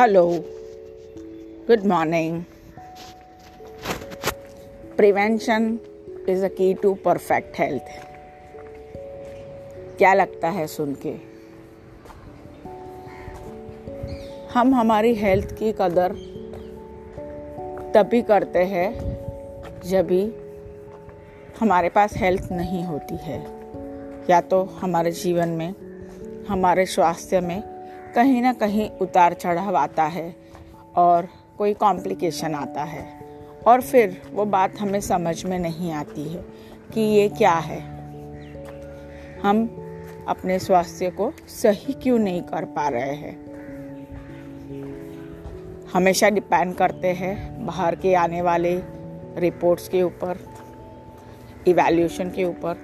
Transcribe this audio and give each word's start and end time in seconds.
Hello 0.00 0.30
good 1.66 1.84
morning 1.84 2.44
prevention 4.96 5.78
is 6.28 6.44
a 6.44 6.48
key 6.48 6.74
to 6.74 6.94
perfect 6.94 7.58
health 7.58 7.82
क्या 9.98 10.14
लगता 10.14 10.48
है 10.48 10.66
सुन 10.66 10.96
के? 11.06 11.14
हम 14.54 14.74
हमारी 14.74 15.14
हेल्थ 15.14 15.58
की 15.58 15.72
कदर 15.72 16.12
तभी 17.94 18.22
करते 18.22 18.58
हैं 18.58 18.98
जब 19.84 20.06
भी 20.06 20.34
हमारे 21.60 21.88
पास 21.88 22.16
हेल्थ 22.16 22.48
नहीं 22.52 22.84
होती 22.84 23.16
है। 23.16 23.46
या 24.30 24.40
तो 24.40 24.62
हमारे 24.62 25.12
जीवन 25.12 25.48
में, 25.48 25.74
हमारे 26.48 26.86
स्वास्थ्य 26.86 27.40
में 27.40 27.79
कहीं 28.14 28.42
ना 28.42 28.52
कहीं 28.52 28.90
उतार 28.90 29.34
चढ़ाव 29.34 29.76
आता 29.76 30.04
है 30.04 30.36
और 30.96 31.28
कोई 31.58 31.74
कॉम्प्लिकेशन 31.74 32.54
आता 32.54 32.82
है। 32.82 33.20
और 33.66 33.80
फिर 33.80 34.22
वो 34.32 34.44
बात 34.44 34.78
हमें 34.80 35.00
समझ 35.00 35.44
में 35.44 35.58
नहीं 35.58 35.92
आती 35.92 36.28
है 36.28 36.44
कि 36.94 37.00
ये 37.00 37.28
क्या 37.28 37.54
है। 37.54 37.80
हम 39.40 39.76
अपने 40.28 40.58
स्वास्थ्य 40.58 41.10
को 41.10 41.32
सही 41.48 41.92
क्यों 41.92 42.18
नहीं 42.18 42.42
कर 42.42 42.64
पा 42.64 42.88
रहे 42.88 43.14
हैं? 43.14 43.50
हमेशा 45.92 46.28
डिपेंड 46.28 46.74
करते 46.74 47.08
हैं 47.08 47.66
बाहर 47.66 47.94
के 47.94 48.14
आने 48.14 48.42
वाले 48.42 48.82
रिपोर्ट्स 49.38 49.88
के 49.88 50.02
ऊपर 50.02 50.38
इवैल्यूएशन 51.66 52.30
के 52.30 52.44
ऊपर 52.44 52.78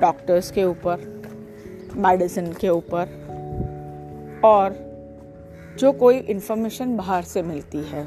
डॉक्टर्स 0.00 0.50
के 0.50 0.64
ऊपर 0.64 1.24
मेडिसिन 1.96 2.52
के 2.52 2.68
ऊपर। 2.68 3.25
और 4.46 4.76
जो 5.78 5.92
कोई 5.92 6.16
इंफॉर्मेशन 6.16 6.96
बाहर 6.96 7.22
से 7.22 7.42
मिलती 7.42 7.78
है। 7.78 8.04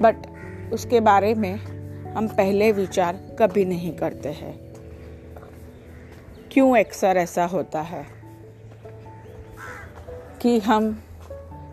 बट 0.00 0.16
उसके 0.72 1.00
बारे 1.00 1.34
में 1.34 1.56
हम 2.12 2.28
पहले 2.28 2.72
विचार 2.72 3.16
कभी 3.38 3.64
नहीं 3.64 3.96
करते 3.96 4.28
हैं। 4.28 4.74
क्यों 6.52 6.78
अक्सर 6.78 7.16
ऐसा 7.16 7.44
होता 7.44 7.80
है? 7.80 8.06
कि 10.42 10.58
हम 10.58 11.02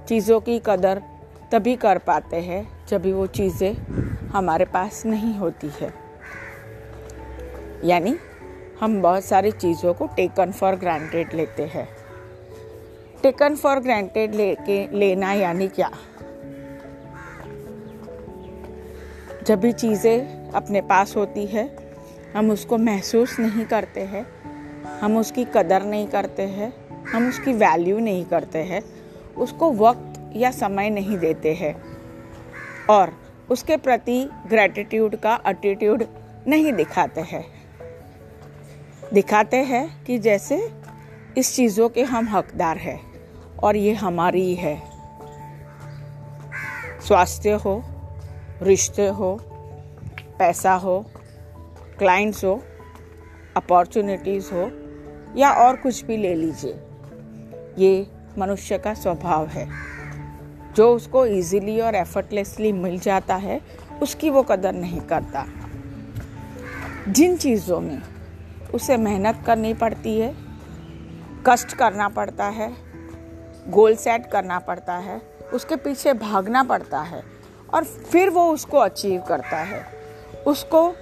चीज़ों 0.08 0.40
की 0.40 0.62
कदर 0.66 1.02
तभी 1.52 1.76
कर 1.76 1.98
पाते 1.98 2.38
हैं 2.38 2.86
जब 2.88 3.14
वो 3.14 3.28
चीज़ें 3.28 3.74
हमारे 4.28 4.66
पास 4.66 5.06
नहीं 5.06 5.38
होती 5.38 5.72
है। 5.80 5.94
यानी 7.84 8.16
हम 8.84 9.02
बहुत 9.02 9.26
सारी 9.26 9.52
चीज़ों 9.52 9.94
को 9.94 10.08
टेकन 10.08 10.52
फॉर 10.52 10.76
ग्रांटेड 10.76 11.34
लेते 11.34 11.64
हैं। 11.64 11.90
टेकन 13.24 13.56
फॉर 13.56 13.80
ग्रांटेड 13.80 14.36
लेके, 14.36 14.98
लेना 14.98 15.34
यानी 15.34 15.68
क्या? 15.68 15.92
जब 19.48 19.60
भी 19.60 19.72
चीज़ें 19.72 20.50
अपने 20.52 20.82
पास 20.82 21.16
होती 21.16 21.46
है, 21.46 21.78
हम 22.36 22.52
उसको 22.52 22.78
महसूस 22.78 23.40
नहीं 23.40 23.66
करते 23.66 24.02
हैं, 24.02 24.26
हम 25.00 25.18
उसकी 25.18 25.46
कदर 25.46 25.84
नहीं 25.84 26.08
करते 26.08 26.44
हैं, 26.44 26.74
हम 27.06 27.30
उसकी 27.30 27.54
वैल्यू 27.54 28.00
नहीं 28.00 28.26
करते 28.26 28.60
हैं, 28.60 28.82
उसको 29.38 29.72
वक्त 29.72 30.32
या 30.36 30.52
समय 30.52 30.90
नहीं 30.90 31.18
देते 31.18 31.54
हैं। 31.54 31.84
और 32.90 33.14
उसके 33.50 33.78
प्रति 33.78 34.30
ग्रेटिट्यूड 34.48 35.16
का 35.16 35.42
एटीट्यूड 35.48 36.04
नहीं 36.48 36.74
दिखाते 36.74 37.22
हैं। 37.22 37.63
दिखाते 39.14 39.58
हैं 39.58 40.04
कि 40.04 40.18
जैसे 40.20 40.72
इस 41.38 41.56
चीज़ों 41.56 41.90
के 41.90 42.04
हम 42.04 42.28
हकदार 42.30 42.78
हैं 42.78 43.02
और 43.64 43.76
ये 43.76 43.94
हमारी 43.94 44.56
ही 44.56 44.78
स्वास्थ्य 47.08 47.52
हो, 47.52 47.84
रिश्ते 48.62 49.08
हो, 49.08 49.40
पैसा 50.40 50.74
हो 50.74 51.06
क्लाइंट्स 52.00 52.46
हो 52.46 52.64
अपॉर्चुनिटीज़ 53.58 54.52
हो, 54.54 54.72
या 55.38 55.52
और 55.52 55.76
कुछ 55.76 56.06
भी 56.06 56.18
ले 56.18 56.36
लीजिए, 56.36 56.80
ये 57.78 58.08
मनुष्य 58.38 58.78
का 58.78 58.94
स्वभाव 58.94 59.48
है। 59.48 59.70
जो 60.76 60.96
उसको 60.96 61.26
इजीली 61.26 61.80
और 61.80 61.96
एफर्टलेसली 61.96 62.72
मिल 62.72 63.00
जाता 63.00 63.36
है, 63.36 63.62
उसकी 64.02 64.30
वो 64.30 64.44
कदर 64.44 64.74
नहीं 64.74 65.02
करता। 65.02 65.46
जिन 67.08 67.38
चीज़ों 67.38 67.80
में 67.80 68.02
उसे 68.74 68.98
मेहनत 68.98 69.44
करनी 69.46 69.74
पड़ती 69.74 70.20
है, 70.20 70.36
कष्ट 71.48 71.74
करना 71.74 72.10
पड़ता 72.10 72.46
है 72.46 72.74
गोल 73.68 73.96
सेट 73.96 74.26
करना 74.32 74.60
पड़ता 74.60 74.94
है, 74.94 75.22
उसके 75.54 75.76
पीछे 75.76 76.14
भागना 76.14 76.64
पड़ता 76.64 77.02
है 77.02 77.24
और 77.74 77.84
फिर 77.84 78.30
वो 78.30 78.52
उसको 78.52 78.78
अचीव 78.78 79.22
करता 79.22 79.58
है। 79.58 79.86
उसको, 80.48 80.94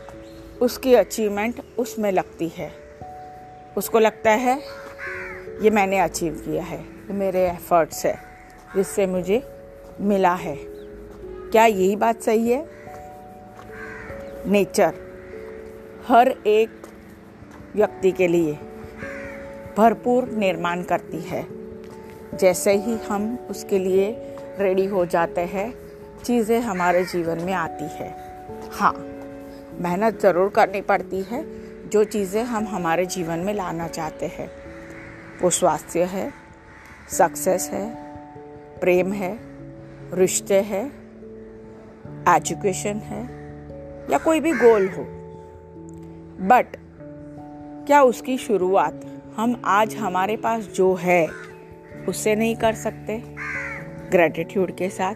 उसकी 0.61 0.95
अचीवमेंट 0.95 1.61
उसमें 1.77 2.11
लगती 2.11 2.47
है। 2.47 2.71
उसको 3.77 3.99
लगता 3.99 4.31
है, 4.31 4.61
ये 5.61 5.69
मैंने 5.69 5.99
अचीव 5.99 6.33
किया 6.33 6.63
है, 6.63 6.81
ये 6.81 7.13
मेरे 7.13 7.49
एफर्ट्स 7.49 8.05
है, 8.05 8.17
जिससे 8.75 9.07
मुझे 9.07 9.43
मिला 10.01 10.33
है। 10.33 10.55
क्या 11.51 11.65
यही 11.65 11.95
बात 11.95 12.21
सही 12.21 12.51
है? 12.51 12.67
नेचर 14.47 14.93
हर 16.07 16.35
एक 16.47 16.80
व्यक्ति 17.75 18.11
के 18.11 18.27
लिए 18.27 18.53
भरपूर 19.77 20.29
निर्माण 20.29 20.83
करती 20.83 21.19
है। 21.21 21.45
जैसे 22.37 22.73
ही 22.75 22.97
हम 22.97 23.47
उसके 23.49 23.79
लिए 23.79 24.09
रेडी 24.59 24.85
हो 24.85 25.05
जाते 25.05 25.41
हैं, 25.41 25.73
चीज़ें 26.23 26.59
हमारे 26.59 27.03
जीवन 27.03 27.41
में 27.41 27.53
आती 27.53 27.83
है। 27.83 28.09
हाँ 28.71 28.93
मेहनत 29.81 30.19
ज़रूर 30.21 30.49
करनी 30.49 30.81
पड़ती 30.81 31.21
है, 31.21 31.43
जो 31.89 32.03
चीज़ें 32.03 32.43
हम 32.43 32.67
हमारे 32.67 33.05
जीवन 33.05 33.39
में 33.39 33.53
लाना 33.53 33.87
चाहते 33.87 34.25
हैं। 34.25 34.49
वो 35.41 35.49
स्वास्थ्य 35.49 36.03
है 36.03 36.31
सक्सेस 37.09 37.69
है, 37.73 37.85
प्रेम 38.79 39.11
है, 39.13 39.37
रिश्ते 40.13 40.61
है 40.61 40.85
एजुकेशन 42.29 43.01
है, 43.05 43.23
या 44.11 44.17
कोई 44.17 44.39
भी 44.39 44.51
गोल 44.51 44.87
हो। 44.87 45.03
बट 46.47 46.77
क्या 47.91 48.01
उसकी 48.01 48.37
शुरुआत 48.37 49.01
हम 49.37 49.61
आज 49.65 49.95
हमारे 49.95 50.35
पास 50.37 50.63
जो 50.63 50.93
है 50.95 51.27
उससे 52.09 52.35
नहीं 52.35 52.55
कर 52.55 52.73
सकते? 52.73 53.17
ग्रेटिट्यूड 54.11 54.71
के 54.75 54.89
साथ। 54.89 55.15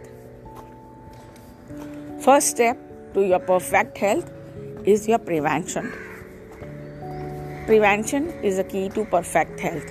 First 2.26 2.50
step 2.50 3.12
to 3.16 3.22
your 3.22 3.40
perfect 3.40 3.98
health 4.02 4.88
is 4.88 5.10
your 5.10 5.20
prevention 5.20 5.90
prevention 7.66 8.30
is 8.44 8.60
a 8.60 8.64
key 8.64 8.90
to 8.90 9.04
perfect 9.04 9.62
health 9.62 9.86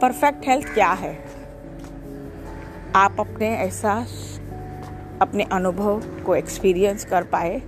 perfect 0.00 0.48
health 0.48 0.74
क्या 0.74 0.92
है? 0.92 1.24
आप 2.94 3.16
अपने 3.20 3.56
एहसास, 3.58 4.40
अपने 5.22 5.44
अनुभव 5.44 6.02
को 6.26 6.36
एक्सपीरियंस 6.36 7.04
कर 7.04 7.22
पाए। 7.22 7.62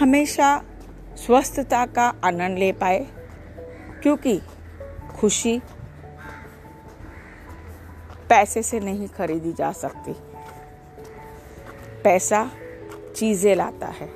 हमेशा 0.00 0.62
स्वस्थता 1.16 1.84
का 1.86 2.12
आनंद 2.24 2.58
ले 2.58 2.72
पाए, 2.72 3.06
क्योंकि 4.02 4.40
खुशी 5.20 5.60
पैसे 8.28 8.62
से 8.62 8.80
नहीं 8.80 9.08
खरीदी 9.08 9.52
जा 9.52 9.72
सकती। 9.72 10.12
पैसा 12.04 12.50
चीज़ें 13.16 13.54
लाता 13.56 13.86
है 13.86 14.08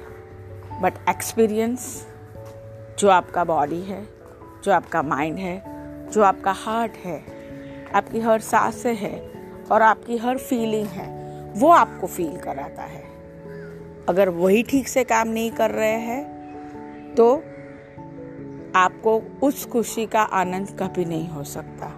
बट 0.83 0.93
एक्सपीरियंस 1.09 2.07
जो 2.99 3.09
आपका 3.09 3.45
बॉडी 3.45 3.81
है, 3.81 4.03
जो 4.65 4.73
आपका 4.73 5.03
माइंड 5.03 5.39
है, 5.39 6.11
जो 6.11 6.23
आपका 6.23 6.53
हार्ट 6.53 6.93
है, 6.97 7.19
आपकी 7.95 8.21
हर 8.21 8.41
सांस 8.41 8.87
है 8.87 9.19
और 9.73 9.83
आपकी 9.83 10.17
हर 10.17 10.39
फीलिंग 10.39 10.87
है, 10.87 11.09
वो 11.53 11.71
आपको 11.71 12.07
फील 12.07 12.37
कराता 12.37 12.83
है। 12.83 13.05
अगर 14.09 14.29
वही 14.29 14.63
ठीक 14.63 14.89
से 14.89 15.05
काम 15.05 15.29
नहीं 15.29 15.51
कर 15.51 15.71
रहे 15.71 15.99
हैं 16.01 16.36
तो 17.17 17.35
आपको 18.75 19.21
उस 19.43 19.65
खुशी 19.67 20.07
का 20.07 20.23
आनंद 20.39 20.71
कभी 20.81 21.05
नहीं 21.05 21.29
हो 21.29 21.45
सकता, 21.45 21.91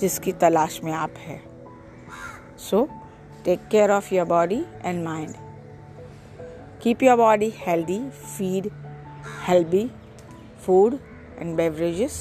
जिसकी 0.00 0.32
तलाश 0.32 0.80
में 0.84 0.92
आप 0.92 1.14
है। 1.18 1.40
So 2.58 2.88
take 3.44 3.68
care 3.70 3.90
of 3.90 4.14
your 4.14 4.26
body 4.26 4.64
and 4.84 5.04
mind 5.04 5.34
keep 6.82 7.02
your 7.02 7.16
body 7.16 7.52
healthy 7.56 7.98
feed 8.10 8.70
healthy 9.48 9.90
food 10.66 10.98
and 11.38 11.56
beverages 11.56 12.18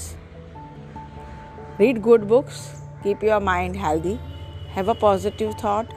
read 1.79 2.01
good 2.01 2.23
books 2.27 2.61
keep 3.03 3.23
your 3.23 3.41
mind 3.43 3.75
healthy 3.75 4.17
have 4.75 4.89
a 4.89 4.99
positive 5.01 5.51
thought 5.63 5.93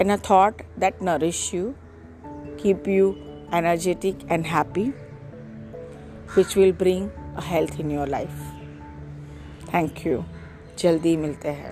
and 0.00 0.10
a 0.10 0.16
thought 0.16 0.62
that 0.78 1.02
nourish 1.02 1.54
you 1.54 1.74
keep 2.62 2.88
you 2.88 3.14
energetic 3.53 4.15
and 4.29 4.45
happy, 4.45 4.91
which 6.37 6.55
will 6.55 6.73
bring 6.73 7.09
a 7.37 7.41
health 7.41 7.79
in 7.79 7.91
your 7.91 8.07
life. 8.07 8.43
Thank 9.73 10.05
you 10.07 10.23
जल्दी 10.79 11.17
मिलते 11.17 11.49
हैं 11.49 11.71